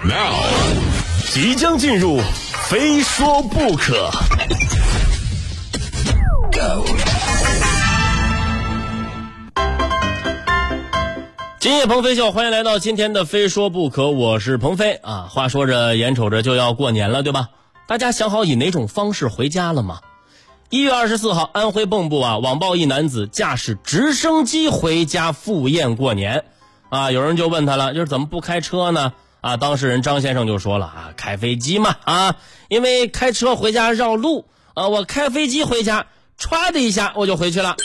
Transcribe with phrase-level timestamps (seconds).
[0.00, 0.34] Now，
[1.30, 2.18] 即将进入，
[2.68, 4.10] 非说不可。
[6.50, 6.84] Go，
[11.60, 15.28] 今夜鹏飞秀，欢迎来到今天的《非说不可》，我是鹏飞啊。
[15.30, 17.50] 话说着，眼瞅着就要过年了，对吧？
[17.86, 20.00] 大家想好以哪种方式回家了吗？
[20.70, 26.44] 一月二十四号，安徽蚌埠啊，网曝一男子驾驶直升机回家赴宴过年，
[26.88, 29.12] 啊，有人就问他了，就是怎么不开车呢？
[29.42, 32.36] 啊，当事人张先生就说了啊，开飞机嘛，啊，
[32.68, 36.06] 因为开车回家绕路，啊，我开飞机回家，
[36.38, 37.76] 歘的一下我就回去了。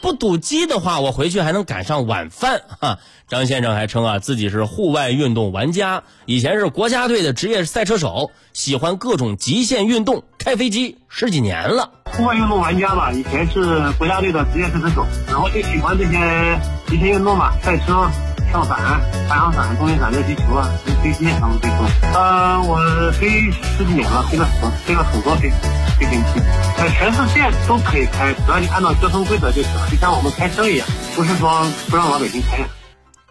[0.00, 2.98] 不堵机的话，我回去还能赶上晚饭哈。
[3.28, 11.90] 张先生还称啊，自己是户外运动玩家，以前是国家队的职业赛车手，喜欢各种极限运动，开飞机十几年了。
[12.04, 18.08] 户外运动玩家吧，以前是国家队的职业赛车手，然后就喜欢这些极限运动嘛，赛车、
[18.50, 20.68] 跳伞、太阳伞、动力伞、热气球啊，
[21.02, 21.86] 飞机他们飞过。
[22.14, 22.78] 呃，我
[23.12, 25.50] 飞十几年了，飞了很飞了很多飞
[25.98, 26.40] 飞行器，
[26.76, 32.58] 在全世界都可以开，只要你按照交通规则就行了，就像我们开车一样，不是说不让老百姓开。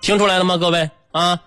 [0.01, 1.39] 听出来了吗，各位啊？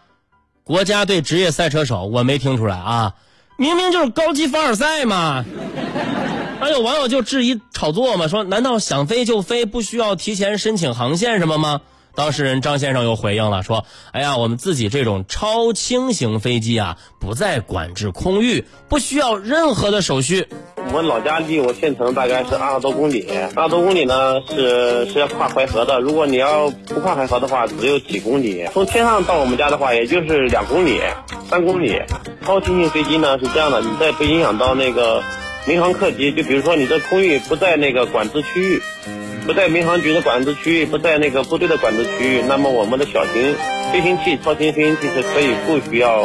[0.64, 3.14] 国家队职业赛车手，我没听出来啊，
[3.56, 5.44] 明明就是高级凡尔赛嘛。
[6.60, 11.80] 还有网友就质疑炒作嘛，说难道想飞就飞，不需要提前申请航线什么吗？
[12.14, 20.48] 当事人张先生又回应了，说：“哎呀，我们自己这种超轻型飞机啊，不在管制空域，不需要任何的手续。
[20.92, 26.00] 我老家离我县城大概是二十多公里，二十多公里呢是是要跨淮河的。
[26.00, 28.66] 如果你要不跨淮河的话，只有几公里。
[28.72, 31.00] 从天上到我们家的话，也就是两公里、
[31.48, 32.00] 三公里。
[32.44, 35.22] 超轻型飞机呢是这样的，你在不影响到那个
[35.68, 38.82] 民航客机，就比如说你这空域不在那个管制区域。”
[39.46, 43.54] 不在民航局的管制区域，不在那个部队的管制区域，那么我们的小型
[43.90, 46.22] 飞行器、超轻飞行器是可以不需要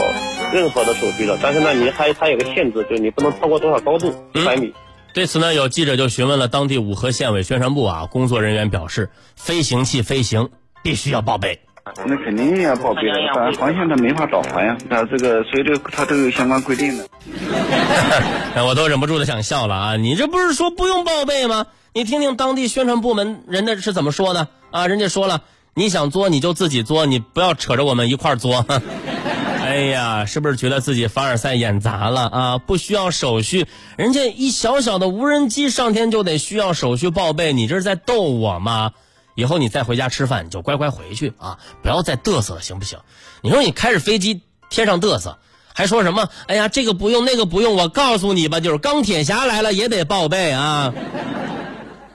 [0.54, 1.40] 任何的手续的。
[1.42, 4.74] 但是呢，你还它有个限制，就是你不能超过多少高度，一百米。
[5.14, 10.50] 对此呢，有记者就询问了当地五河县委宣传部啊，工作人员表示，飞行器飞行
[10.84, 11.62] 必须要报备。
[12.06, 17.06] 那肯定要报备的，当然航线他没法导航呀，那这个所以这它都有相关规定的。
[18.66, 19.98] 我都忍不住的想笑了啊！
[19.98, 21.66] 你这不是说不用报备吗？
[21.94, 24.88] 你听听当地宣传部门人家是怎么说的啊？
[24.88, 25.42] 人家说了，
[25.74, 28.66] 你想作你就自己作，你不要扯着我们一块儿作。
[29.62, 32.58] 哎呀，是不是觉得自己凡尔赛演砸了啊？
[32.60, 33.68] 不需要手续，
[33.98, 38.92] 人家一小小的无人机上天就得需要手续报备，你这是在逗我吗？
[39.36, 43.00] 以后你再回家吃饭，你就乖乖回去啊，不要再嘚瑟了，行不行？
[43.42, 45.38] 你说你开着飞机天上嘚瑟，
[45.74, 46.30] 还说什么？
[46.48, 50.94] 哎呀，这个不用，那个不用，我告诉你吧，就是钢铁侠来了也得报备啊。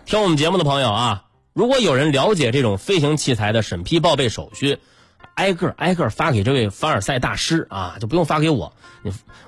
[0.06, 4.78] 听我们节目的朋友啊，如果有人了解这种飞行器材的审批报备手续，
[5.34, 8.72] 挨个挨个发给这位凡尔赛大师啊，就不用发给我，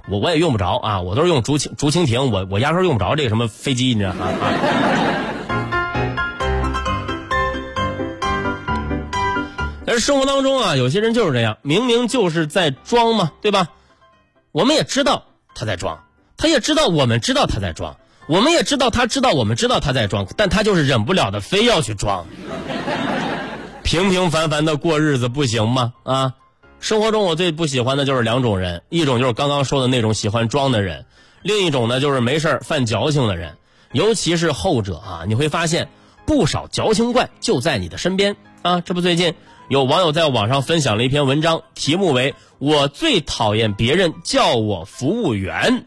[0.08, 4.26] 我我也用不着啊，我都是用竹蜻竹蜻蜓，我我压根用不着这个什么飞机，你知道吗？
[9.90, 13.70] 但是生活当中啊，有些人就是这样，明明就是在装嘛，对吧？
[14.52, 16.04] 我们也知道他在装，
[16.36, 17.96] 他也知道我们知道他在装。
[18.28, 22.24] 我们也知道，他知道，我们知道他在装，但他就是忍不了的，非要去装。
[23.82, 25.92] 平平凡凡的过日子不行吗？
[26.04, 26.34] 啊，
[26.78, 31.04] 生活中我最不喜欢的就是两种人，一种就是刚刚说的那种喜欢装的人，
[31.42, 33.56] 另一种呢就是没事犯矫情的人。
[33.90, 35.88] 尤其是后者啊，你会发现
[36.26, 38.80] 不少矫情怪就在你的身边啊。
[38.82, 39.34] 这不，最近
[39.70, 45.86] 有网友在网上分享了一篇文章，题目为“我最讨厌别人叫我服务员”。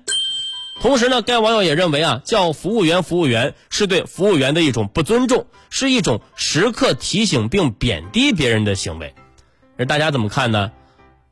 [0.80, 9.14] 同时呢，该网友也认为啊，叫服务员服务员是对服务员的一种不尊重，是一种时刻提醒并贬低别人的行为。
[9.78, 10.72] 而大家怎么看呢？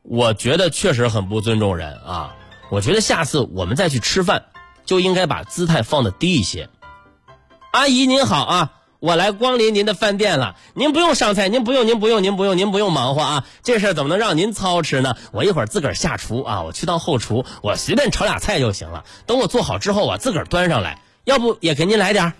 [0.02, 2.36] 我觉得确实很不尊重人啊！
[2.70, 4.44] 我觉得下次我们再去吃饭，
[4.84, 6.68] 就应该把姿态放的低一些。
[7.70, 8.72] 阿姨您好啊。
[9.02, 13.44] 我来光临您的饭店了，您不用上菜，您不用，您不用，您不用，您不用忙活啊！
[13.64, 15.16] 这事儿怎么能让您操持呢？
[15.32, 19.02] 我一会儿自个儿下厨啊，我去到后厨，我随便炒俩菜就行了。
[19.26, 22.32] 等我做好之后，我自个儿端上来，要不也给您来点儿。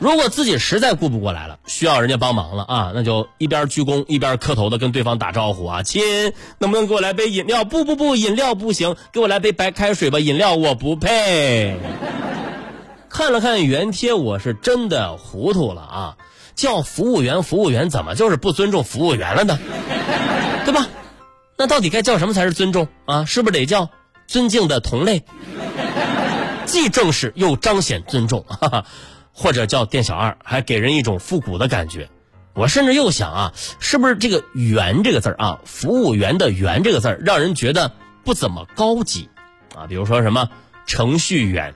[0.00, 6.02] 如果自己实在顾不过来了，需要人家帮忙了啊，那就一边鞠躬一边磕头的跟对方打招呼啊，亲，
[6.58, 7.64] 能不能给我来杯饮料？
[7.64, 11.76] 不不不，饮料不行，给我来杯白开水吧，饮料我不配。
[13.10, 16.16] 看了看原贴，我是真的糊涂了啊！
[16.54, 19.58] 叫服务员，服务员怎么就是不尊重服务员了呢？
[20.64, 20.86] 对吧？
[21.56, 23.24] 那到底该叫什么才是尊重啊？
[23.24, 23.90] 是不是得叫
[24.26, 25.24] 尊敬的同类？
[26.66, 28.84] 既正式又彰显尊重，哈哈，
[29.32, 32.10] 或者叫店小二，还给人一种复古的感觉。
[32.54, 37.92] 我甚至又想啊，是不是这个“员”这个字儿啊，服务员的“员”这个字儿，让人觉得
[38.24, 39.30] 不怎么高级
[39.76, 39.86] 啊？
[39.86, 40.50] 比如说什么
[40.84, 41.74] 程序员、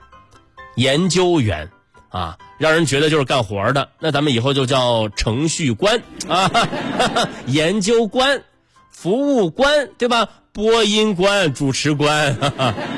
[0.75, 1.69] 研究员
[2.09, 3.89] 啊，让人觉得就是干活的。
[3.99, 6.49] 那咱们以后就叫程序官啊，
[7.47, 8.43] 研究官、
[8.91, 10.27] 服务官，对吧？
[10.51, 12.37] 播音官、主持官。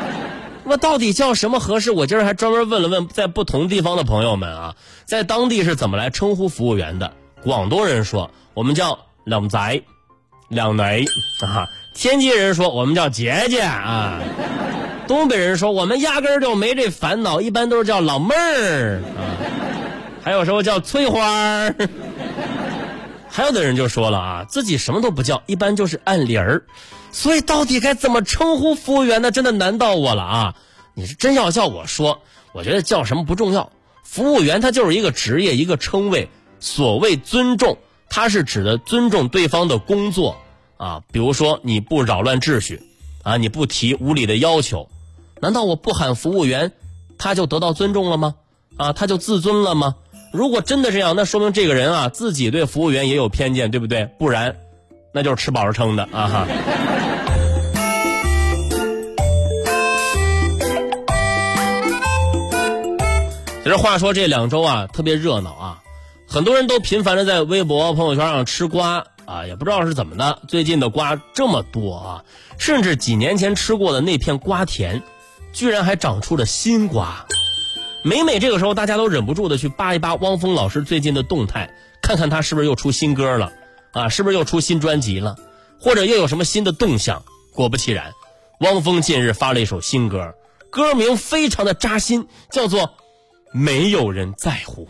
[0.67, 1.91] 那到底叫什么合适？
[1.91, 4.75] 我今儿还专门问了问在不同地方的朋友们啊，
[5.05, 7.13] 在当地是怎么来称呼服务员的？
[7.43, 9.81] 广东人说我们叫两仔、
[10.49, 11.05] 两雷
[11.41, 14.19] 啊；天津人说我们叫姐姐啊；
[15.07, 19.37] 东北人说我们压根儿就没这烦恼，一般都是叫老妹儿啊；
[20.23, 21.73] 还有时候叫翠花儿；
[23.29, 26.63] 还有的人就说了啊，自己什么都不叫，一般就是按铃儿。
[27.11, 29.31] 所以到底该怎么称呼服务员呢？
[29.31, 30.55] 真的难到我了啊！
[30.95, 33.71] 你是真要叫我说，我觉得叫什么不重要，
[34.03, 36.29] 服务员他就是一个职业，一个称谓。
[36.59, 37.77] 所谓尊重，
[38.09, 40.37] 它是指的尊重对方的工作
[40.77, 41.03] 啊。
[41.11, 42.81] 比如说你不扰乱秩序，
[43.23, 44.89] 啊，你不提无理的要求，
[45.41, 46.71] 难道我不喊服务员，
[47.17, 48.35] 他就得到尊重了吗？
[48.77, 49.95] 啊，他就自尊了吗？
[50.31, 54.05] 如果真的这样，那说明这个人啊自己对服务员也有偏见，对不对？
[54.17, 54.57] 不然，
[55.13, 56.47] 那就是吃饱了撑的啊哈。
[63.63, 65.81] 其实话说这两周啊，特别热闹啊。
[66.27, 72.23] 很多人都频繁的在微博、朋友圈上吃瓜啊，也不知道是怎么的，最近的瓜这么多啊，
[72.57, 75.01] 甚至几年前吃过的那片瓜田，
[75.55, 77.25] 居然还长出了新瓜。
[78.03, 83.51] 每每这个时候，大家都忍不住的去扒一扒汪峰老师最近的动态，看看他是不是又出新歌了
[83.93, 85.37] 啊，是不是又出新专辑了，
[85.79, 87.23] 或者又有什么新的动向。
[87.53, 88.11] 果不其然，
[88.59, 90.35] 汪峰近日发了一首新歌，
[90.69, 92.81] 歌名非常的扎心，叫做
[93.53, 94.85] 《没有人在乎》。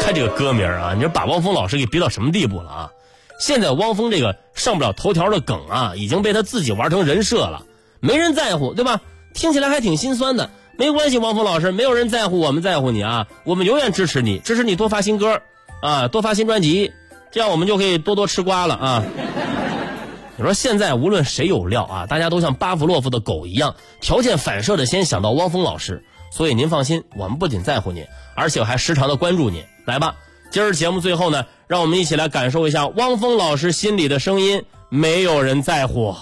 [0.00, 2.90] 看这个歌名啊，你说把汪峰老师给逼到什么地步了啊？
[3.38, 7.64] 现在汪峰这个上不了头条的梗啊，已经被他自己玩成人设了，
[8.02, 9.00] 没人在乎，对吧？
[9.32, 10.50] 听起来还挺心酸的。
[10.76, 15.40] 没关系，汪峰老师，没有人在乎，我们在乎你啊，我们永远支持你，支持你多发新歌
[15.80, 16.92] 啊，多发新专辑，
[17.30, 19.04] 这样我们就可以多多吃瓜了啊。
[20.36, 26.02] 你说现在无论谁有料啊，大家都像巴甫洛夫的狗一样，条件反射的先想到汪峰老师。
[26.32, 29.62] 所以您放心，我们不仅在乎您，而且还时常的关注您。
[29.84, 30.16] 来吧，
[30.50, 34.64] 今儿节目最后呢，让我们一起来感受一下汪峰老师心里的声音。
[34.88, 36.14] 没有人在乎。